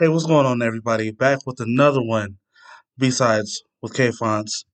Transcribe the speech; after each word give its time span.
Hey, 0.00 0.06
what's 0.06 0.26
going 0.26 0.46
on, 0.46 0.62
everybody? 0.62 1.10
Back 1.10 1.40
with 1.44 1.58
another 1.58 2.00
one. 2.00 2.36
B 2.96 3.10
Sides 3.10 3.64
with 3.82 3.94
K 3.94 4.12
Fonts. 4.12 4.64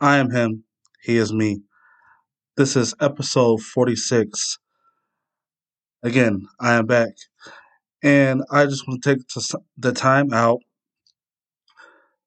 I 0.00 0.18
am 0.18 0.30
him. 0.30 0.62
He 1.02 1.16
is 1.16 1.32
me. 1.32 1.62
This 2.56 2.76
is 2.76 2.94
episode 3.00 3.60
46. 3.60 4.60
Again, 6.04 6.46
I 6.60 6.74
am 6.74 6.86
back. 6.86 7.08
And 8.04 8.44
I 8.52 8.66
just 8.66 8.86
want 8.86 9.02
to 9.02 9.16
take 9.16 9.26
the 9.76 9.90
time 9.90 10.32
out 10.32 10.60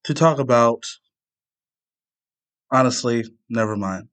to 0.03 0.13
talk 0.13 0.37
about, 0.37 0.83
honestly, 2.69 3.23
never 3.49 3.77
mind. 3.77 4.09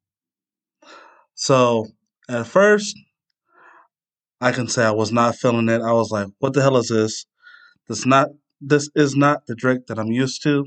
So, 1.34 1.88
at 2.29 2.46
first, 2.46 2.96
I 4.41 4.52
can 4.52 4.68
say 4.68 4.84
I 4.84 4.93
was 4.93 5.10
not 5.10 5.34
feeling 5.34 5.68
it. 5.68 5.82
I 5.82 5.93
was 5.93 6.12
like, 6.12 6.29
what 6.38 6.52
the 6.52 6.62
hell 6.62 6.77
is 6.77 6.87
this? 6.87 7.27
This 7.88 8.05
not 8.05 8.28
this 8.60 8.91
is 8.95 9.16
not 9.16 9.47
the 9.47 9.55
Drake 9.55 9.87
that 9.87 9.98
I'm 9.98 10.12
used 10.12 10.42
to. 10.42 10.66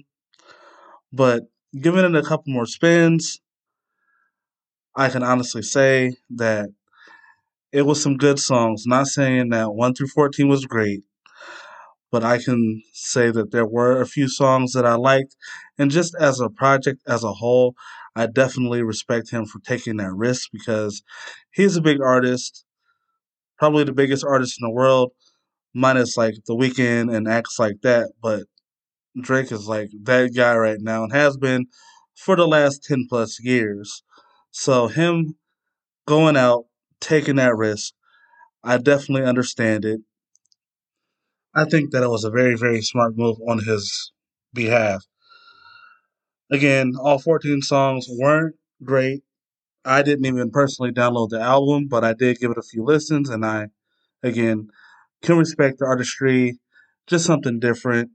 But 1.13 1.43
giving 1.79 2.05
it 2.05 2.15
a 2.15 2.23
couple 2.23 2.53
more 2.53 2.65
spins, 2.65 3.39
I 4.95 5.09
can 5.09 5.23
honestly 5.23 5.61
say 5.61 6.15
that 6.31 6.69
it 7.71 7.83
was 7.83 8.01
some 8.01 8.17
good 8.17 8.39
songs. 8.39 8.83
Not 8.85 9.07
saying 9.07 9.49
that 9.49 9.73
1 9.73 9.93
through 9.93 10.07
14 10.07 10.47
was 10.47 10.65
great, 10.65 11.03
but 12.11 12.23
I 12.23 12.37
can 12.37 12.81
say 12.93 13.31
that 13.31 13.51
there 13.51 13.65
were 13.65 14.01
a 14.01 14.07
few 14.07 14.27
songs 14.27 14.73
that 14.73 14.85
I 14.85 14.95
liked. 14.95 15.35
And 15.77 15.91
just 15.91 16.15
as 16.19 16.39
a 16.39 16.49
project 16.49 17.01
as 17.07 17.23
a 17.23 17.33
whole, 17.33 17.75
I 18.15 18.27
definitely 18.27 18.83
respect 18.83 19.31
him 19.31 19.45
for 19.45 19.59
taking 19.59 19.97
that 19.97 20.13
risk 20.13 20.49
because 20.51 21.03
he's 21.51 21.77
a 21.77 21.81
big 21.81 22.01
artist, 22.01 22.65
probably 23.57 23.85
the 23.85 23.93
biggest 23.93 24.25
artist 24.25 24.57
in 24.59 24.67
the 24.67 24.73
world, 24.73 25.11
minus 25.73 26.17
like 26.17 26.35
The 26.45 26.55
Weeknd 26.55 27.13
and 27.15 27.27
acts 27.27 27.59
like 27.59 27.81
that. 27.81 28.11
But 28.21 28.43
Drake 29.19 29.51
is 29.51 29.67
like 29.67 29.89
that 30.03 30.33
guy 30.35 30.55
right 30.55 30.79
now 30.79 31.03
and 31.03 31.13
has 31.13 31.37
been 31.37 31.67
for 32.15 32.35
the 32.35 32.47
last 32.47 32.83
10 32.83 33.07
plus 33.09 33.39
years. 33.43 34.03
So, 34.51 34.87
him 34.87 35.35
going 36.05 36.37
out, 36.37 36.65
taking 36.99 37.37
that 37.37 37.55
risk, 37.55 37.93
I 38.63 38.77
definitely 38.77 39.27
understand 39.27 39.85
it. 39.85 40.01
I 41.53 41.65
think 41.65 41.91
that 41.91 42.03
it 42.03 42.09
was 42.09 42.23
a 42.23 42.29
very, 42.29 42.55
very 42.55 42.81
smart 42.81 43.17
move 43.17 43.37
on 43.47 43.59
his 43.65 44.11
behalf. 44.53 45.03
Again, 46.51 46.93
all 46.99 47.17
14 47.17 47.61
songs 47.61 48.07
weren't 48.09 48.55
great. 48.83 49.23
I 49.83 50.03
didn't 50.03 50.25
even 50.25 50.51
personally 50.51 50.91
download 50.91 51.29
the 51.29 51.41
album, 51.41 51.87
but 51.89 52.03
I 52.03 52.13
did 52.13 52.39
give 52.39 52.51
it 52.51 52.57
a 52.57 52.61
few 52.61 52.83
listens, 52.83 53.29
and 53.29 53.45
I, 53.45 53.67
again, 54.21 54.67
can 55.21 55.37
respect 55.37 55.79
the 55.79 55.85
artistry, 55.85 56.59
just 57.07 57.25
something 57.25 57.59
different. 57.59 58.11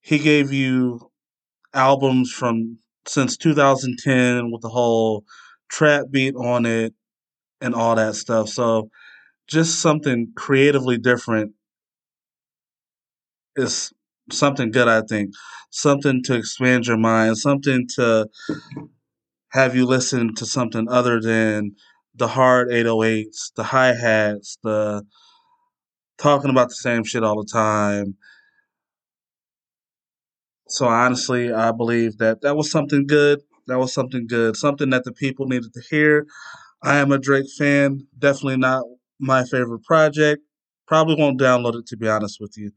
He 0.00 0.18
gave 0.18 0.52
you 0.52 1.10
albums 1.74 2.32
from 2.32 2.78
since 3.06 3.36
2010 3.36 4.50
with 4.50 4.62
the 4.62 4.68
whole 4.68 5.24
trap 5.68 6.06
beat 6.10 6.34
on 6.34 6.66
it 6.66 6.94
and 7.60 7.74
all 7.74 7.94
that 7.96 8.14
stuff. 8.14 8.48
So 8.48 8.90
just 9.48 9.80
something 9.80 10.32
creatively 10.36 10.98
different 10.98 11.52
is 13.56 13.92
something 14.30 14.70
good, 14.70 14.88
I 14.88 15.02
think. 15.02 15.30
Something 15.70 16.22
to 16.24 16.34
expand 16.34 16.86
your 16.86 16.96
mind, 16.96 17.38
something 17.38 17.86
to 17.96 18.28
have 19.50 19.76
you 19.76 19.86
listen 19.86 20.34
to 20.34 20.46
something 20.46 20.88
other 20.88 21.20
than 21.20 21.72
the 22.14 22.28
hard 22.28 22.68
808s, 22.70 23.52
the 23.56 23.64
hi 23.64 23.94
hats, 23.94 24.58
the 24.62 25.02
talking 26.18 26.50
about 26.50 26.68
the 26.68 26.74
same 26.76 27.04
shit 27.04 27.24
all 27.24 27.42
the 27.42 27.48
time, 27.50 28.16
so 30.68 30.86
honestly, 30.86 31.52
I 31.52 31.72
believe 31.72 32.18
that 32.18 32.40
that 32.42 32.56
was 32.56 32.70
something 32.70 33.06
good. 33.06 33.40
That 33.68 33.78
was 33.78 33.92
something 33.92 34.26
good, 34.26 34.56
something 34.56 34.90
that 34.90 35.04
the 35.04 35.12
people 35.12 35.46
needed 35.46 35.72
to 35.74 35.82
hear. 35.90 36.26
I 36.82 36.98
am 36.98 37.12
a 37.12 37.18
Drake 37.18 37.50
fan. 37.58 38.06
Definitely 38.18 38.58
not 38.58 38.84
my 39.20 39.44
favorite 39.44 39.84
project. 39.84 40.42
Probably 40.88 41.16
won't 41.16 41.40
download 41.40 41.76
it 41.76 41.86
to 41.88 41.96
be 41.96 42.08
honest 42.08 42.38
with 42.40 42.54
you, 42.56 42.72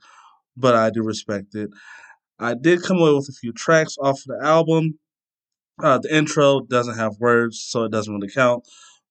but 0.58 0.76
I 0.76 0.90
do 0.92 1.04
respect 1.04 1.56
it. 1.56 1.70
I 2.40 2.56
did 2.56 2.84
come 2.84 3.00
away 3.00 3.14
with 3.14 3.30
a 3.30 3.34
few 3.34 3.54
tracks 3.54 3.98
off 4.02 4.20
of 4.20 4.40
the 4.40 4.46
album. 4.46 5.00
Uh, 5.82 6.00
the 6.00 6.16
intro 6.16 6.62
doesn't 6.62 6.98
have 6.98 7.18
words, 7.20 7.66
so 7.68 7.84
it 7.84 7.92
doesn't 7.92 8.14
really 8.14 8.32
count, 8.32 8.64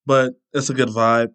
but 0.07 0.35
it's 0.53 0.71
a 0.71 0.75
good 0.75 0.89
vibe. 0.91 1.31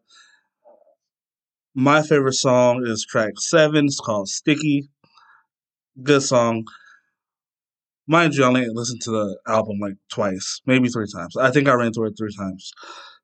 My 1.75 2.03
favorite 2.03 2.34
song 2.34 2.84
is 2.85 3.03
track 3.03 3.34
seven. 3.38 3.85
It's 3.85 4.00
called 4.00 4.29
Sticky. 4.29 4.89
Good 6.03 6.22
song. 6.22 6.66
Mind 8.07 8.35
you, 8.35 8.44
I 8.44 8.47
only 8.47 8.67
listened 8.69 9.01
to 9.03 9.11
the 9.11 9.39
album 9.47 9.79
like 9.81 9.95
twice, 10.12 10.62
maybe 10.67 10.88
three 10.89 11.07
times. 11.12 11.35
I 11.35 11.50
think 11.50 11.67
I 11.67 11.73
ran 11.73 11.91
through 11.91 12.09
it 12.09 12.16
three 12.17 12.35
times. 12.38 12.72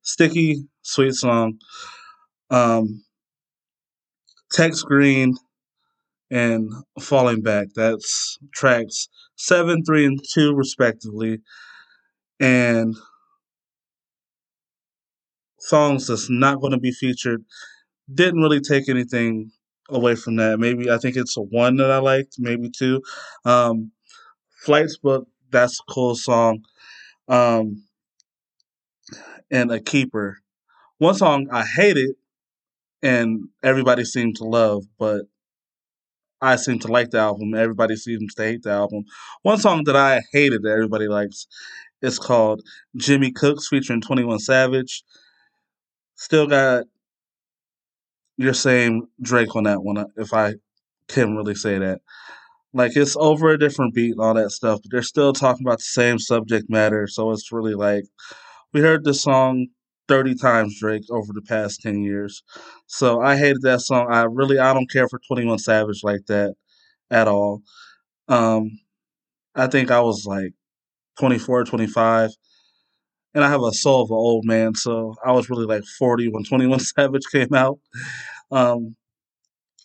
Sticky, 0.01 0.63
sweet 0.81 1.13
song. 1.13 1.59
Um, 2.49 3.03
Text 4.51 4.83
Green 4.85 5.35
and 6.31 6.71
Falling 6.99 7.41
Back. 7.41 7.67
That's 7.75 8.39
tracks 8.55 9.09
seven, 9.35 9.83
three, 9.83 10.05
and 10.05 10.19
two, 10.33 10.55
respectively. 10.55 11.39
And 12.39 12.95
songs 15.59 16.07
that's 16.07 16.31
not 16.31 16.61
going 16.61 16.71
to 16.71 16.79
be 16.79 16.91
featured 16.91 17.43
didn't 18.13 18.41
really 18.41 18.61
take 18.61 18.89
anything 18.89 19.51
away 19.89 20.15
from 20.15 20.35
that. 20.37 20.59
Maybe 20.59 20.89
I 20.89 20.97
think 20.97 21.15
it's 21.15 21.37
a 21.37 21.41
one 21.41 21.77
that 21.77 21.91
I 21.91 21.97
liked, 21.99 22.35
maybe 22.37 22.69
two. 22.69 23.01
Um, 23.45 23.91
Flight's 24.49 24.97
Booked, 24.97 25.31
that's 25.51 25.79
a 25.79 25.91
cool 25.91 26.15
song. 26.15 26.63
Um, 27.27 27.83
and 29.51 29.71
A 29.71 29.79
Keeper. 29.79 30.37
One 30.97 31.15
song 31.15 31.47
I 31.51 31.63
hated 31.63 32.15
and 33.01 33.47
everybody 33.63 34.03
seemed 34.03 34.35
to 34.37 34.43
love, 34.43 34.83
but 34.97 35.21
I 36.41 36.55
seem 36.55 36.79
to 36.79 36.87
like 36.87 37.09
the 37.11 37.19
album. 37.19 37.53
Everybody 37.53 37.95
seems 37.95 38.33
to 38.35 38.43
hate 38.43 38.63
the 38.63 38.71
album. 38.71 39.05
One 39.41 39.57
song 39.57 39.83
that 39.85 39.95
I 39.95 40.21
hated 40.31 40.63
that 40.63 40.71
everybody 40.71 41.07
likes 41.07 41.47
is 42.01 42.19
called 42.19 42.61
Jimmy 42.95 43.31
Cooks 43.31 43.67
featuring 43.67 44.01
21 44.01 44.39
Savage. 44.39 45.03
Still 46.15 46.47
got 46.47 46.85
your 48.39 48.53
same 48.53 49.07
Drake 49.21 49.55
on 49.55 49.65
that 49.65 49.83
one, 49.83 50.05
if 50.15 50.33
I 50.33 50.55
can 51.09 51.35
really 51.35 51.55
say 51.55 51.77
that. 51.77 51.99
Like 52.73 52.95
it's 52.95 53.17
over 53.17 53.49
a 53.51 53.59
different 53.59 53.93
beat 53.93 54.11
and 54.13 54.21
all 54.21 54.33
that 54.35 54.51
stuff, 54.51 54.79
but 54.81 54.91
they're 54.91 55.01
still 55.01 55.33
talking 55.33 55.67
about 55.67 55.79
the 55.79 55.83
same 55.83 56.19
subject 56.19 56.69
matter. 56.69 57.07
So 57.07 57.31
it's 57.31 57.51
really 57.51 57.73
like 57.73 58.05
we 58.73 58.81
heard 58.81 59.03
this 59.03 59.23
song 59.23 59.67
30 60.07 60.35
times 60.35 60.79
Drake 60.79 61.03
over 61.11 61.33
the 61.33 61.41
past 61.41 61.81
10 61.81 62.01
years. 62.03 62.43
So 62.87 63.21
I 63.21 63.37
hated 63.37 63.63
that 63.63 63.81
song. 63.81 64.07
I 64.09 64.23
really 64.23 64.59
I 64.59 64.73
don't 64.73 64.91
care 64.91 65.09
for 65.09 65.19
21 65.27 65.59
Savage 65.59 66.01
like 66.03 66.25
that 66.27 66.53
at 67.11 67.27
all. 67.27 67.61
Um 68.29 68.79
I 69.55 69.67
think 69.67 69.91
I 69.91 70.01
was 70.01 70.25
like 70.25 70.53
24, 71.19 71.65
25. 71.65 72.31
And 73.33 73.43
I 73.43 73.49
have 73.49 73.61
a 73.61 73.71
soul 73.71 74.01
of 74.01 74.09
an 74.09 74.15
old 74.15 74.45
man, 74.45 74.73
so 74.75 75.15
I 75.23 75.31
was 75.31 75.49
really 75.49 75.65
like 75.65 75.83
40 75.97 76.29
when 76.29 76.43
21 76.43 76.79
Savage 76.79 77.23
came 77.31 77.53
out. 77.53 77.79
Um 78.51 78.95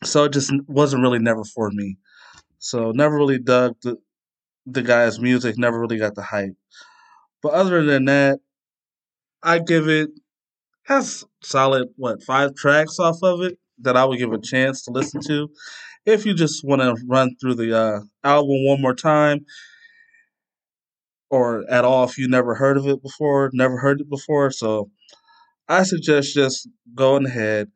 so 0.02 0.25
it 0.25 0.32
just 0.32 0.52
wasn't 0.67 1.02
really 1.02 1.19
never 1.19 1.44
for 1.44 1.70
me. 1.70 1.96
So 2.58 2.93
never 2.93 3.17
really 3.17 3.38
dug 3.38 3.76
the 3.82 3.96
the 4.67 4.82
guy's 4.82 5.20
music, 5.20 5.58
never 5.58 5.79
really 5.79 5.99
got 5.99 6.14
the 6.14 6.23
hype. 6.23 6.56
But 7.43 7.52
other 7.52 7.85
than 7.85 8.06
that, 8.06 8.41
I 9.43 9.58
give 9.58 9.88
it 9.88 10.11
has 10.85 11.25
solid 11.43 11.88
what 11.97 12.23
five 12.23 12.55
tracks 12.55 12.99
off 12.99 13.19
of 13.23 13.43
it 13.43 13.58
that 13.81 13.97
I 13.97 14.05
would 14.05 14.19
give 14.19 14.32
a 14.32 14.40
chance 14.40 14.82
to 14.85 14.90
listen 14.90 15.20
to. 15.26 15.49
If 16.06 16.26
you 16.26 16.35
just 16.35 16.64
want 16.64 16.82
to 16.82 16.97
run 17.06 17.37
through 17.40 17.55
the 17.55 17.76
uh, 17.76 18.00
album 18.23 18.67
one 18.67 18.81
more 18.82 18.94
time, 18.94 19.44
or 21.35 21.65
at 21.71 21.85
all 21.85 22.05
if 22.05 22.19
you 22.19 22.29
never 22.29 22.55
heard 22.55 22.77
of 22.77 22.87
it 22.87 23.03
before, 23.03 23.51
never 23.53 23.79
heard 23.79 24.01
it 24.01 24.09
before, 24.09 24.51
so 24.51 24.91
I 25.69 25.83
suggest 25.83 26.35
just 26.35 26.69
going 26.95 27.27
ahead, 27.27 27.71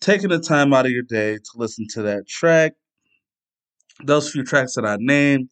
taking 0.00 0.30
the 0.30 0.38
time 0.38 0.72
out 0.72 0.86
of 0.86 0.92
your 0.92 1.02
day 1.02 1.36
to 1.36 1.50
listen 1.56 1.86
to 1.94 2.02
that 2.02 2.26
track 2.26 2.72
those 4.04 4.30
few 4.30 4.44
tracks 4.44 4.74
that 4.74 4.84
I 4.84 4.96
named, 4.98 5.50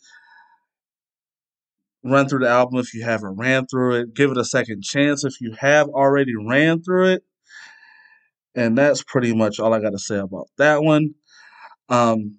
run 2.05 2.29
through 2.29 2.41
the 2.41 2.49
album 2.49 2.79
if 2.79 2.95
you 2.95 3.05
haven't 3.05 3.37
ran 3.37 3.67
through 3.67 4.01
it. 4.01 4.15
Give 4.15 4.31
it 4.31 4.39
a 4.39 4.45
second 4.45 4.83
chance 4.83 5.25
if 5.25 5.41
you 5.41 5.55
have 5.59 5.89
already 5.89 6.35
ran 6.37 6.83
through 6.83 7.15
it. 7.15 7.23
And 8.55 8.79
that's 8.79 9.03
pretty 9.03 9.35
much 9.35 9.59
all 9.59 9.75
I 9.75 9.81
got 9.81 9.91
to 9.91 9.99
say 9.99 10.17
about 10.17 10.49
that 10.59 10.83
one. 10.83 11.15
Um, 11.89 12.39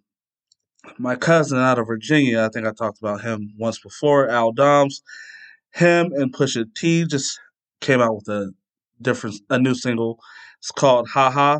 my 0.97 1.15
cousin 1.15 1.59
out 1.59 1.79
of 1.79 1.87
Virginia, 1.87 2.41
I 2.43 2.49
think 2.49 2.67
I 2.67 2.71
talked 2.71 2.99
about 2.99 3.21
him 3.21 3.53
once 3.57 3.79
before, 3.79 4.29
Al 4.29 4.51
Doms. 4.51 5.01
Him 5.73 6.11
and 6.13 6.33
Pusha 6.33 6.65
T 6.75 7.05
just 7.05 7.39
came 7.81 8.01
out 8.01 8.15
with 8.15 8.27
a 8.29 8.51
different, 9.01 9.35
a 9.49 9.59
new 9.59 9.75
single. 9.75 10.19
It's 10.59 10.71
called 10.71 11.09
Ha 11.09 11.29
Ha 11.29 11.59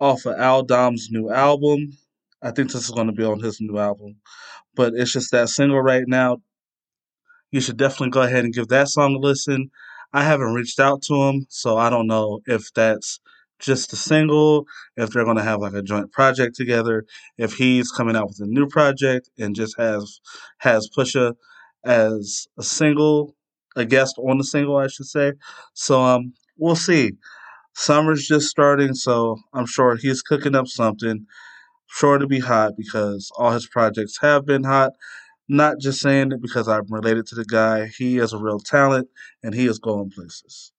off 0.00 0.26
of 0.26 0.38
Al 0.38 0.62
Dom's 0.62 1.08
new 1.10 1.30
album. 1.30 1.96
I 2.42 2.50
think 2.50 2.72
this 2.72 2.84
is 2.84 2.90
going 2.90 3.06
to 3.06 3.12
be 3.12 3.24
on 3.24 3.40
his 3.40 3.60
new 3.60 3.78
album. 3.78 4.16
But 4.74 4.94
it's 4.94 5.12
just 5.12 5.32
that 5.32 5.48
single 5.48 5.80
right 5.80 6.04
now. 6.06 6.38
You 7.50 7.60
should 7.60 7.76
definitely 7.76 8.10
go 8.10 8.22
ahead 8.22 8.44
and 8.44 8.52
give 8.52 8.68
that 8.68 8.88
song 8.88 9.14
a 9.14 9.18
listen. 9.18 9.70
I 10.12 10.24
haven't 10.24 10.54
reached 10.54 10.80
out 10.80 11.02
to 11.02 11.14
him, 11.14 11.46
so 11.48 11.76
I 11.76 11.90
don't 11.90 12.06
know 12.06 12.40
if 12.46 12.72
that's 12.74 13.20
just 13.58 13.92
a 13.92 13.96
single, 13.96 14.66
if 14.96 15.10
they're 15.10 15.24
going 15.24 15.36
to 15.36 15.42
have 15.42 15.60
like 15.60 15.74
a 15.74 15.82
joint 15.82 16.12
project 16.12 16.54
together, 16.56 17.04
if 17.38 17.54
he's 17.54 17.90
coming 17.90 18.16
out 18.16 18.28
with 18.28 18.40
a 18.40 18.46
new 18.46 18.66
project 18.66 19.30
and 19.38 19.54
just 19.54 19.76
has 19.78 20.20
has 20.58 20.88
Pusha 20.96 21.34
as 21.84 22.46
a 22.58 22.62
single, 22.62 23.34
a 23.76 23.84
guest 23.84 24.16
on 24.18 24.38
the 24.38 24.44
single, 24.44 24.76
I 24.76 24.88
should 24.88 25.06
say. 25.06 25.34
So 25.74 26.02
um, 26.02 26.34
we'll 26.58 26.76
see. 26.76 27.12
Summer's 27.74 28.26
just 28.26 28.48
starting, 28.48 28.94
so 28.94 29.36
I'm 29.52 29.66
sure 29.66 29.96
he's 29.96 30.22
cooking 30.22 30.54
up 30.54 30.66
something. 30.66 31.26
Sure 31.86 32.18
to 32.18 32.26
be 32.26 32.40
hot 32.40 32.72
because 32.76 33.30
all 33.36 33.52
his 33.52 33.66
projects 33.66 34.18
have 34.20 34.46
been 34.46 34.64
hot. 34.64 34.92
Not 35.48 35.78
just 35.78 36.00
saying 36.00 36.32
it 36.32 36.42
because 36.42 36.66
I'm 36.66 36.86
related 36.90 37.26
to 37.28 37.34
the 37.36 37.44
guy. 37.44 37.86
He 37.86 38.18
is 38.18 38.32
a 38.32 38.38
real 38.38 38.58
talent 38.58 39.08
and 39.42 39.54
he 39.54 39.66
is 39.66 39.78
going 39.78 40.10
places. 40.10 40.72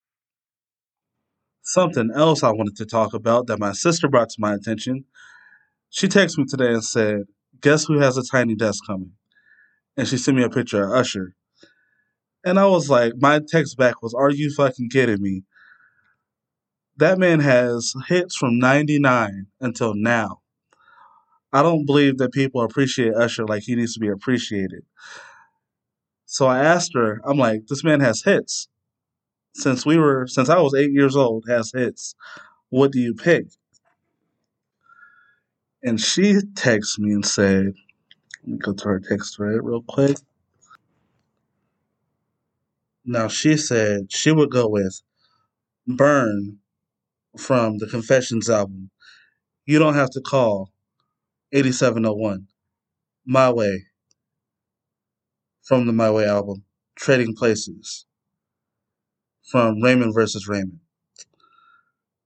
Something 1.67 2.11
else 2.15 2.43
I 2.43 2.51
wanted 2.51 2.77
to 2.77 2.85
talk 2.85 3.13
about 3.13 3.47
that 3.47 3.59
my 3.59 3.73
sister 3.73 4.07
brought 4.07 4.29
to 4.29 4.39
my 4.39 4.53
attention. 4.53 5.03
She 5.89 6.07
texted 6.07 6.37
me 6.37 6.45
today 6.45 6.71
and 6.71 6.83
said, 6.83 7.23
Guess 7.59 7.83
who 7.83 7.99
has 7.99 8.17
a 8.17 8.23
tiny 8.23 8.55
desk 8.55 8.85
coming? 8.87 9.11
And 9.97 10.07
she 10.07 10.17
sent 10.17 10.37
me 10.37 10.43
a 10.43 10.49
picture 10.49 10.85
of 10.85 10.91
Usher. 10.93 11.35
And 12.45 12.57
I 12.57 12.67
was 12.67 12.89
like, 12.89 13.13
my 13.17 13.41
text 13.45 13.77
back 13.77 14.01
was, 14.01 14.13
Are 14.13 14.29
you 14.29 14.49
fucking 14.55 14.89
kidding 14.89 15.21
me? 15.21 15.43
That 16.95 17.19
man 17.19 17.41
has 17.41 17.93
hits 18.07 18.37
from 18.37 18.59
99 18.59 19.47
until 19.59 19.93
now. 19.93 20.39
I 21.51 21.63
don't 21.63 21.85
believe 21.85 22.17
that 22.19 22.31
people 22.31 22.61
appreciate 22.61 23.13
Usher 23.13 23.45
like 23.45 23.63
he 23.63 23.75
needs 23.75 23.93
to 23.95 23.99
be 23.99 24.07
appreciated. 24.07 24.83
So 26.25 26.47
I 26.47 26.59
asked 26.59 26.93
her, 26.93 27.19
I'm 27.25 27.37
like, 27.37 27.67
this 27.67 27.83
man 27.83 27.99
has 27.99 28.23
hits. 28.23 28.69
Since 29.57 29.87
we 29.87 29.97
were, 29.97 30.27
since 30.27 30.49
I 30.49 30.59
was 30.59 30.75
eight 30.75 30.91
years 30.91 31.15
old, 31.15 31.45
has 31.49 31.71
hits. 31.73 32.13
What 32.69 32.91
do 32.91 32.99
you 32.99 33.15
pick? 33.15 33.47
And 35.81 35.99
she 35.99 36.33
texted 36.53 36.99
me 36.99 37.13
and 37.13 37.25
said, 37.25 37.73
let 38.43 38.47
me 38.47 38.57
go 38.59 38.73
to 38.73 38.87
her 38.87 38.99
text 38.99 39.35
thread 39.35 39.59
real 39.63 39.81
quick. 39.81 40.17
Now 43.03 43.27
she 43.27 43.57
said 43.57 44.11
she 44.11 44.31
would 44.31 44.51
go 44.51 44.67
with 44.67 45.01
Burn 45.87 46.59
from 47.35 47.79
the 47.79 47.87
Confessions 47.87 48.51
album. 48.51 48.91
You 49.65 49.79
don't 49.79 49.95
have 49.95 50.11
to 50.11 50.21
call 50.21 50.71
8701. 51.51 52.47
My 53.25 53.49
Way 53.49 53.85
from 55.63 55.87
the 55.87 55.93
My 55.93 56.11
Way 56.11 56.27
album. 56.27 56.63
Trading 56.95 57.33
Places 57.33 58.05
from 59.47 59.81
Raymond 59.81 60.13
versus 60.13 60.47
Raymond. 60.47 60.79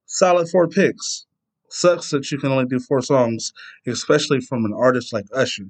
Solid 0.05 0.49
four 0.49 0.67
picks. 0.67 1.25
Sucks 1.69 2.09
that 2.09 2.29
you 2.31 2.37
can 2.37 2.51
only 2.51 2.65
do 2.65 2.79
four 2.79 3.01
songs, 3.01 3.53
especially 3.87 4.41
from 4.41 4.65
an 4.65 4.73
artist 4.73 5.13
like 5.13 5.25
Usher. 5.33 5.67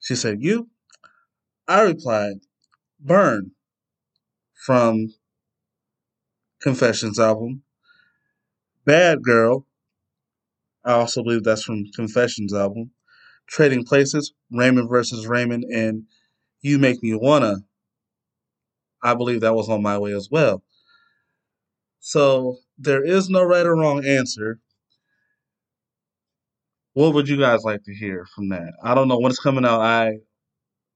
She 0.00 0.14
said, 0.14 0.38
You? 0.40 0.70
I 1.68 1.82
replied, 1.82 2.36
Burn 2.98 3.50
from 4.54 5.08
Confessions 6.62 7.18
album. 7.18 7.62
Bad 8.86 9.22
Girl. 9.22 9.66
I 10.84 10.92
also 10.92 11.22
believe 11.22 11.44
that's 11.44 11.64
from 11.64 11.84
Confessions 11.94 12.54
album. 12.54 12.92
Trading 13.46 13.84
Places, 13.84 14.32
Raymond 14.50 14.88
versus 14.88 15.26
Raymond, 15.26 15.64
and 15.64 16.04
You 16.60 16.78
Make 16.78 17.02
Me 17.02 17.14
Wanna. 17.14 17.64
I 19.04 19.14
believe 19.14 19.42
that 19.42 19.54
was 19.54 19.68
on 19.68 19.82
my 19.82 19.98
way 19.98 20.12
as 20.12 20.28
well. 20.30 20.62
So 22.00 22.56
there 22.78 23.04
is 23.04 23.28
no 23.28 23.42
right 23.44 23.66
or 23.66 23.76
wrong 23.76 24.04
answer. 24.04 24.58
What 26.94 27.14
would 27.14 27.28
you 27.28 27.38
guys 27.38 27.62
like 27.64 27.82
to 27.84 27.94
hear 27.94 28.26
from 28.34 28.48
that? 28.48 28.72
I 28.82 28.94
don't 28.94 29.08
know 29.08 29.18
when 29.18 29.30
it's 29.30 29.40
coming 29.40 29.64
out. 29.64 29.80
I 29.80 30.18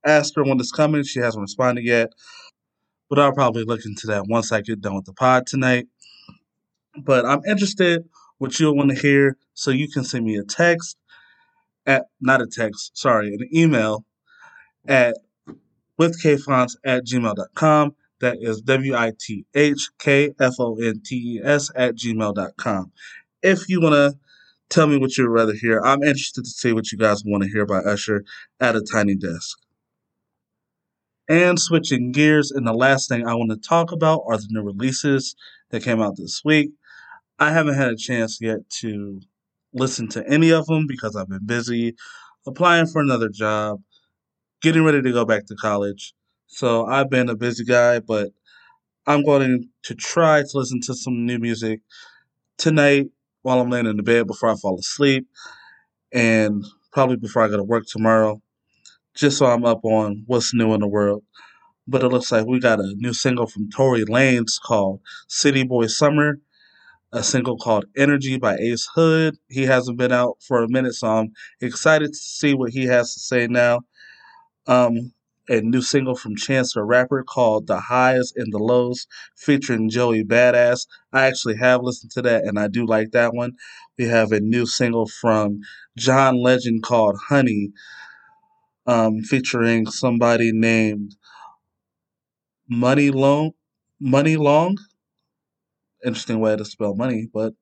asked 0.05 0.35
her 0.37 0.45
when 0.45 0.59
it's 0.59 0.73
coming. 0.73 1.03
She 1.03 1.21
hasn't 1.21 1.43
responded 1.43 1.85
yet. 1.85 2.11
But 3.11 3.19
I'll 3.19 3.33
probably 3.33 3.65
look 3.65 3.85
into 3.85 4.07
that 4.09 4.27
once 4.27 4.53
I 4.53 4.61
get 4.61 4.81
done 4.81 4.97
with 4.97 5.05
the 5.05 5.13
pod 5.13 5.47
tonight. 5.47 5.87
But 6.97 7.27
I'm 7.27 7.45
interested 7.47 8.05
what 8.39 8.59
you'll 8.59 8.77
want 8.77 8.91
to 8.91 8.97
hear. 8.97 9.37
So 9.55 9.71
you 9.71 9.89
can 9.89 10.05
send 10.05 10.25
me 10.25 10.37
a 10.37 10.45
text 10.45 10.97
at 11.87 12.07
not 12.21 12.43
a 12.43 12.47
text, 12.47 12.97
sorry, 12.97 13.29
an 13.29 13.49
email 13.55 14.05
at 14.87 15.17
withkfonts 15.99 16.77
at 16.85 17.05
gmail.com. 17.05 17.95
That 18.21 18.39
is 18.41 18.61
W 18.63 18.97
I 18.97 19.13
T 19.19 19.45
H 19.55 19.91
K 19.99 20.33
F 20.41 20.55
O 20.59 20.77
N 20.77 21.01
T 21.05 21.37
E 21.37 21.41
S 21.43 21.71
at 21.77 21.95
gmail.com. 21.95 22.93
If 23.43 23.69
you 23.69 23.81
want 23.81 23.95
to 23.95 24.19
tell 24.69 24.87
me 24.87 24.99
what 24.99 25.17
you'd 25.17 25.29
rather 25.29 25.55
hear, 25.55 25.81
I'm 25.85 26.03
interested 26.03 26.45
to 26.45 26.51
see 26.51 26.73
what 26.73 26.91
you 26.91 26.99
guys 26.99 27.23
want 27.25 27.45
to 27.45 27.49
hear 27.49 27.65
by 27.65 27.79
Usher 27.79 28.25
at 28.61 28.77
a 28.77 28.83
tiny 28.83 29.15
desk. 29.15 29.59
And 31.29 31.61
switching 31.61 32.11
gears, 32.11 32.51
and 32.51 32.67
the 32.67 32.73
last 32.73 33.09
thing 33.09 33.27
I 33.27 33.35
want 33.35 33.51
to 33.51 33.57
talk 33.57 33.93
about 33.93 34.23
are 34.27 34.39
the 34.39 34.49
new 34.51 34.63
releases 34.63 35.37
that 35.71 35.83
came 35.83 36.01
out 36.01 36.17
this 36.17 36.41
week. 36.45 36.71
I 37.39 37.53
haven't 37.53 37.75
had 37.75 37.93
a 37.93 37.97
chance 37.97 38.41
yet 38.41 38.69
to 38.81 39.21
listen 39.73 40.09
to 40.09 40.27
any 40.29 40.51
of 40.51 40.67
them 40.67 40.87
because 40.87 41.15
I've 41.15 41.29
been 41.29 41.47
busy 41.47 41.95
applying 42.47 42.87
for 42.87 43.01
another 43.01 43.29
job, 43.29 43.81
getting 44.63 44.85
ready 44.85 45.03
to 45.03 45.13
go 45.13 45.25
back 45.25 45.47
to 45.47 45.55
college. 45.55 46.15
So 46.47 46.87
I've 46.87 47.11
been 47.11 47.29
a 47.29 47.37
busy 47.37 47.65
guy, 47.65 48.01
but 48.01 48.31
I'm 49.07 49.25
going 49.25 49.69
to 49.85 49.95
try 49.95 50.43
to 50.43 50.49
listen 50.55 50.81
to 50.83 50.95
some 50.95 51.25
new 51.25 51.39
music 51.39 51.81
tonight 52.57 53.07
while 53.43 53.61
I'm 53.61 53.71
laying 53.71 53.87
in 53.87 53.97
the 53.97 54.03
bed 54.03 54.27
before 54.27 54.51
I 54.51 54.57
fall 54.57 54.79
asleep, 54.79 55.27
and 56.13 56.65
probably 56.93 57.17
before 57.17 57.43
I 57.43 57.49
go 57.49 57.57
to 57.57 57.63
work 57.63 57.85
tomorrow, 57.87 58.43
just 59.15 59.39
so 59.39 59.47
I'm 59.47 59.65
up 59.65 59.85
on 59.85 60.25
what's 60.27 60.53
new 60.53 60.75
in 60.75 60.81
the 60.81 60.89
world. 60.89 61.23
But 61.87 62.03
it 62.03 62.09
looks 62.09 62.31
like 62.31 62.47
we 62.47 62.61
got 62.61 62.81
a 62.81 62.95
new 62.97 63.15
single 63.15 63.47
from 63.47 63.71
Tory 63.71 64.05
Lanez 64.05 64.61
called 64.63 65.01
City 65.29 65.65
Boy 65.65 65.87
Summer, 65.87 66.41
a 67.13 67.23
single 67.23 67.57
called 67.57 67.87
Energy 67.97 68.37
by 68.37 68.57
Ace 68.57 68.89
Hood. 68.95 69.39
He 69.49 69.63
hasn't 69.63 69.97
been 69.97 70.13
out 70.13 70.37
for 70.47 70.63
a 70.63 70.69
minute, 70.69 70.95
so 70.95 71.09
I'm 71.09 71.33
excited 71.61 72.09
to 72.09 72.19
see 72.19 72.53
what 72.53 72.71
he 72.71 72.85
has 72.85 73.15
to 73.15 73.21
say 73.21 73.47
now. 73.47 73.81
Um, 74.69 75.13
a 75.49 75.63
new 75.63 75.83
single 75.83 76.15
from 76.15 76.37
Chance 76.37 76.75
the 76.75 76.85
Rapper 76.85 77.25
called 77.25 77.67
The 77.67 77.81
Highs 77.81 78.33
and 78.37 78.53
the 78.53 78.59
Lows 78.59 79.07
featuring 79.35 79.89
Joey 79.89 80.23
Badass. 80.23 80.87
I 81.13 81.27
actually 81.27 81.57
have 81.57 81.83
listened 81.83 82.13
to 82.13 82.23
that 82.23 82.45
and 82.45 82.59
I 82.59 82.69
do 82.69 82.87
like 82.87 83.13
that 83.13 83.35
one. 83.35 83.53
We 83.99 84.05
have 84.05 84.31
a 84.31 84.41
new 84.41 84.67
single 84.67 85.09
from 85.09 85.61
John 85.97 86.41
Legend 86.43 86.83
called 86.83 87.17
Honey 87.29 87.71
um, 88.87 89.23
featuring 89.23 89.87
somebody 89.87 90.53
named 90.53 91.17
Muni 92.69 93.11
Long. 93.11 93.53
Muni 94.01 94.37
Long. 94.37 94.77
Interesting 96.05 96.41
way 96.41 96.57
to 96.57 96.65
spell 96.65 96.95
money, 96.95 97.29
but 97.33 97.55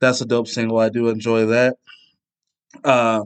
that's 0.00 0.20
a 0.20 0.26
dope 0.26 0.48
single. 0.48 0.78
I 0.78 0.88
do 0.88 1.08
enjoy 1.08 1.46
that. 1.46 1.76
Uh, 2.84 3.24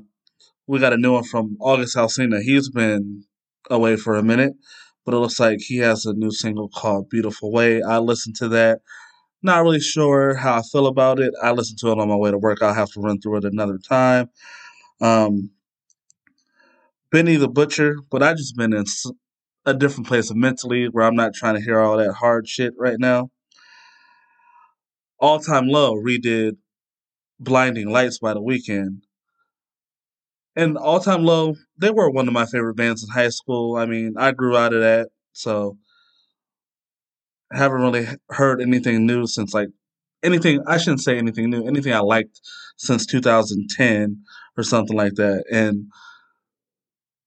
we 0.67 0.79
got 0.79 0.93
a 0.93 0.97
new 0.97 1.12
one 1.12 1.25
from 1.25 1.57
August 1.61 1.97
Alsina. 1.97 2.40
He's 2.43 2.71
been 2.71 3.25
away 3.71 3.97
for 3.97 4.17
a 4.17 4.23
minute, 4.23 4.52
but 5.05 5.14
it 5.14 5.19
looks 5.19 5.40
like 5.40 5.59
he 5.61 5.79
has 5.79 6.07
a 6.07 6.14
new 6.14 6.31
single 6.31 6.69
called 6.69 7.11
Beautiful 7.11 7.52
Way. 7.52 7.83
I 7.83 7.99
listened 7.99 8.37
to 8.37 8.49
that. 8.49 8.81
Not 9.43 9.62
really 9.62 9.81
sure 9.81 10.35
how 10.35 10.59
I 10.59 10.62
feel 10.62 10.87
about 10.87 11.19
it. 11.19 11.33
I 11.43 11.52
listened 11.52 11.79
to 11.81 11.88
it 11.93 11.99
on 11.99 12.09
my 12.09 12.17
way 12.17 12.31
to 12.31 12.38
work. 12.38 12.62
I'll 12.62 12.75
have 12.75 12.90
to 12.90 13.00
run 13.00 13.21
through 13.21 13.38
it 13.38 13.45
another 13.45 13.79
time. 13.79 14.29
Um, 15.00 15.50
Benny 17.11 17.37
the 17.37 17.49
Butcher, 17.49 17.97
but 18.11 18.23
I 18.23 18.35
just 18.35 18.57
been 18.57 18.73
in 18.73 18.85
a 19.67 19.75
different 19.75 20.07
place 20.07 20.33
mentally 20.35 20.87
where 20.87 21.05
I'm 21.05 21.17
not 21.17 21.35
trying 21.35 21.57
to 21.57 21.62
hear 21.62 21.81
all 21.81 21.97
that 21.97 22.12
hard 22.12 22.49
shit 22.49 22.75
right 22.79 22.99
now. 22.99 23.31
All 25.19 25.40
Time 25.40 25.69
Low 25.69 25.95
redid 25.95 26.57
Blinding 27.38 27.90
Lights 27.90 28.19
by 28.19 28.35
the 28.35 28.40
Weeknd. 28.40 29.00
And 30.57 30.76
All 30.76 31.00
Time 31.00 31.25
Low, 31.25 31.54
they 31.78 31.90
were 31.90 32.11
one 32.11 32.26
of 32.26 32.35
my 32.35 32.47
favorite 32.47 32.75
bands 32.76 33.02
in 33.02 33.11
high 33.11 33.28
school. 33.28 33.76
I 33.76 33.87
mean, 33.87 34.14
I 34.16 34.33
grew 34.33 34.57
out 34.57 34.73
of 34.73 34.80
that, 34.80 35.09
so 35.33 35.78
I 37.52 37.59
haven't 37.59 37.80
really 37.80 38.07
heard 38.30 38.61
anything 38.61 39.07
new 39.07 39.26
since 39.26 39.54
like 39.54 39.69
anything. 40.23 40.62
I 40.66 40.78
shouldn't 40.78 41.02
say 41.02 41.19
anything 41.19 41.50
new. 41.50 41.66
Anything 41.66 41.92
I 41.92 42.00
liked 42.00 42.40
since 42.76 43.07
2010 43.07 44.23
or 44.57 44.62
something 44.62 44.97
like 44.97 45.14
that. 45.14 45.45
And 45.50 45.87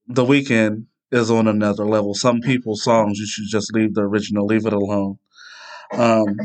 The 0.08 0.25
Weeknd 0.25 0.86
is 1.12 1.32
on 1.32 1.48
another 1.48 1.86
level. 1.86 2.13
Some 2.13 2.42
people's 2.42 2.84
songs 2.84 3.20
you 3.20 3.27
should 3.27 3.46
just 3.50 3.74
leave 3.74 3.94
the 3.94 4.01
original, 4.01 4.46
leave 4.46 4.65
it 4.65 4.74
alone. 4.74 5.20
Um, 5.94 6.38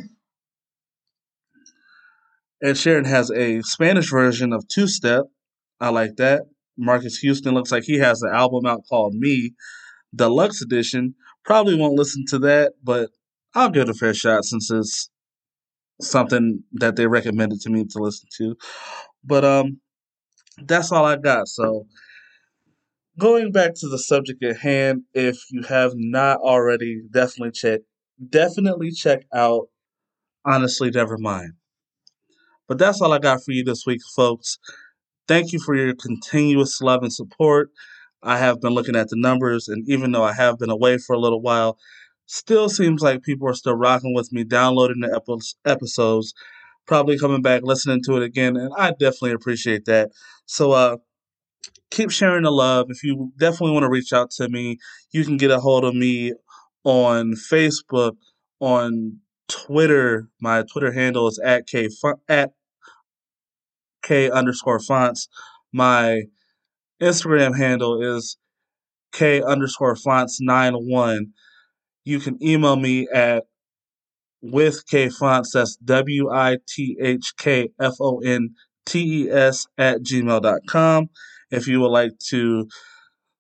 Ed 2.63 2.75
Sheeran 2.75 3.07
has 3.07 3.31
a 3.31 3.63
Spanish 3.63 4.11
version 4.11 4.53
of 4.53 4.67
Two 4.69 4.89
Step. 4.89 5.27
I 5.81 5.91
like 5.91 6.17
that. 6.17 6.43
Marques 6.79 7.19
Houston 7.19 7.55
looks 7.55 7.73
like 7.73 7.85
he 7.85 7.99
has 7.99 8.23
an 8.23 8.33
album 8.33 8.65
out 8.65 8.85
called 8.89 9.15
Me, 9.15 9.53
Deluxe 10.15 10.63
Edition. 10.63 11.15
Probably 11.45 11.77
won't 11.77 11.99
listen 11.99 12.25
to 12.29 12.39
that, 12.41 12.75
but 12.83 13.11
I'll 13.55 13.71
give 13.71 13.83
it 13.83 13.91
a 13.91 13.95
fair 13.95 14.15
shot 14.15 14.45
since 14.45 14.71
it's 14.71 15.11
something 16.01 16.63
that 16.73 16.97
they 16.97 17.07
recommended 17.07 17.61
to 17.63 17.71
me 17.71 17.85
to 17.85 17.99
listen 17.99 18.29
to. 18.39 18.57
But 19.25 19.45
um 19.45 19.81
that's 20.65 20.91
all 20.93 21.05
I 21.05 21.17
got. 21.17 21.49
So 21.49 21.87
going 23.19 23.53
back 23.53 23.73
to 23.77 23.89
the 23.89 23.99
subject 23.99 24.43
at 24.45 24.59
hand, 24.59 25.03
if 25.15 25.37
you 25.51 25.63
have 25.63 25.93
not 25.95 26.39
already, 26.39 27.03
definitely 27.11 27.53
check 27.53 27.81
definitely 28.31 28.91
check 28.91 29.25
out 29.35 29.69
Honestly 30.45 30.91
Nevermind. 30.91 31.51
But 32.69 32.79
that's 32.79 33.01
all 33.01 33.13
I 33.13 33.19
got 33.19 33.43
for 33.43 33.53
you 33.53 33.65
this 33.65 33.85
week, 33.87 34.01
folks. 34.15 34.59
Thank 35.29 35.53
you 35.53 35.61
for 35.61 35.75
your 35.77 35.95
continuous 35.95 36.81
love 36.81 37.03
and 37.03 37.13
support. 37.13 37.71
I 38.23 38.39
have 38.39 38.61
been 38.61 38.73
looking 38.73 38.97
at 38.97 39.09
the 39.11 39.17
numbers, 39.17 39.69
and 39.69 39.89
even 39.89 40.13
though 40.13 40.25
I 40.25 40.33
have 40.33 40.59
been 40.59 40.71
away 40.71 40.99
for 40.99 41.15
a 41.15 41.21
little 41.21 41.41
while, 41.43 41.79
still 42.27 42.69
seems 42.69 43.03
like 43.03 43.23
people 43.23 43.49
are 43.49 43.55
still 43.55 43.75
rocking 43.75 44.15
with 44.15 44.33
me, 44.33 44.43
downloading 44.45 45.01
the 45.01 45.15
epi- 45.15 45.57
episodes, 45.71 46.35
probably 46.87 47.19
coming 47.19 47.43
back, 47.43 47.63
listening 47.63 48.03
to 48.05 48.17
it 48.17 48.23
again, 48.23 48.57
and 48.57 48.73
I 48.77 48.91
definitely 48.91 49.33
appreciate 49.33 49.85
that. 49.85 50.11
So, 50.47 50.73
uh, 50.73 50.97
keep 51.91 52.11
sharing 52.11 52.45
the 52.45 52.51
love. 52.51 52.87
If 52.91 53.03
you 53.05 53.33
definitely 53.39 53.73
want 53.73 53.85
to 53.85 53.91
reach 53.91 54.13
out 54.13 54.31
to 54.33 54.49
me, 54.49 54.79
you 55.13 55.25
can 55.25 55.37
get 55.37 55.51
a 55.51 55.61
hold 55.61 55.85
of 55.85 55.95
me 55.95 56.33
on 56.85 57.33
Facebook, 57.35 58.17
on 58.61 59.19
Twitter. 59.49 60.29
My 60.41 60.63
Twitter 60.71 60.93
handle 60.93 61.29
is 61.29 61.39
at 61.39 61.67
k 61.67 61.89
at 62.29 62.53
k 64.09 64.31
underscore 64.31 64.81
fonts. 64.81 65.29
My 65.73 66.23
Instagram 67.01 67.57
handle 67.57 68.03
is 68.03 68.39
k 69.13 69.43
underscore 69.43 69.97
fonts 69.97 70.39
nine 70.41 70.75
one. 70.75 71.33
You 72.05 72.19
can 72.19 72.43
email 72.43 72.77
me 72.77 73.07
at 73.13 73.45
with 74.41 74.87
k 74.87 75.11
fonts. 75.11 75.53
That's 75.53 75.77
w 75.77 76.31
i 76.31 76.57
t 76.67 76.97
h 77.01 77.35
k 77.39 77.69
f 77.81 77.95
o 78.01 78.19
n 78.25 78.55
t 78.87 79.25
e 79.25 79.31
s 79.31 79.67
at 79.77 80.01
gmail.com. 80.01 81.09
If 81.51 81.67
you 81.67 81.81
would 81.81 81.89
like 81.89 82.13
to 82.31 82.67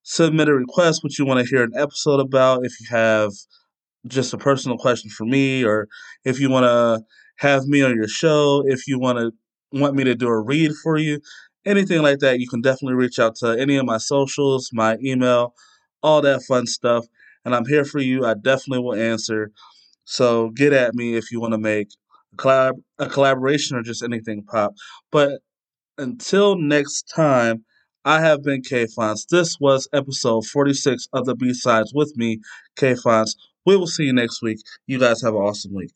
submit 0.03 0.49
a 0.49 0.55
request, 0.55 1.03
what 1.03 1.19
you 1.19 1.27
want 1.27 1.41
to 1.41 1.51
hear 1.51 1.63
an 1.63 1.73
episode 1.77 2.21
about, 2.21 2.65
if 2.65 2.73
you 2.81 2.87
have 2.91 3.33
just 4.07 4.33
a 4.33 4.39
personal 4.39 4.79
question 4.79 5.11
for 5.11 5.25
me, 5.25 5.65
or 5.65 5.89
if 6.25 6.41
you 6.41 6.51
want 6.51 6.65
to 6.65 7.05
have 7.39 7.67
me 7.67 7.83
on 7.83 7.95
your 7.95 8.09
show, 8.09 8.63
if 8.67 8.87
you 8.87 8.99
want 8.99 9.19
to 9.19 9.33
want 9.73 9.95
me 9.95 10.05
to 10.05 10.15
do 10.15 10.29
a 10.29 10.41
read 10.41 10.73
for 10.83 10.99
you, 10.99 11.21
anything 11.65 12.03
like 12.03 12.19
that, 12.21 12.41
you 12.41 12.49
can 12.49 12.61
definitely 12.61 12.95
reach 12.95 13.19
out 13.19 13.37
to 13.37 13.59
any 13.59 13.77
of 13.77 13.87
my 13.87 13.99
socials, 13.99 14.71
my 14.73 14.97
email, 15.05 15.55
all 16.03 16.21
that 16.23 16.43
fun 16.43 16.67
stuff. 16.67 17.07
And 17.45 17.55
I'm 17.55 17.67
here 17.67 17.85
for 17.85 18.01
you. 18.01 18.25
I 18.25 18.35
definitely 18.35 18.85
will 18.85 18.95
answer. 18.95 19.51
So 20.05 20.51
get 20.51 20.73
at 20.73 20.95
me 20.95 21.15
if 21.15 21.31
you 21.31 21.41
want 21.41 21.53
to 21.53 21.59
make 21.59 21.89
a, 22.33 22.37
collab- 22.37 22.83
a 22.99 23.09
collaboration 23.09 23.77
or 23.77 23.83
just 23.83 24.03
anything 24.03 24.43
pop. 24.43 24.73
But 25.13 25.41
until 25.99 26.57
next 26.57 27.13
time, 27.15 27.65
I 28.05 28.21
have 28.21 28.43
been 28.43 28.63
K 28.63 28.87
Fonts. 28.87 29.27
This 29.27 29.59
was 29.61 29.89
episode 29.93 30.47
46 30.47 31.09
of 31.13 31.27
the 31.27 31.35
B 31.35 31.53
Sides 31.53 31.93
with 31.95 32.17
me, 32.17 32.41
K 32.77 32.95
Fonts. 32.95 33.37
We 33.67 33.77
will 33.77 33.87
see 33.87 34.05
you 34.05 34.15
next 34.15 34.41
week. 34.41 34.59
You 34.87 34.99
guys 34.99 35.21
have 35.23 35.35
an 35.35 35.41
awesome 35.41 35.75
week. 35.75 35.93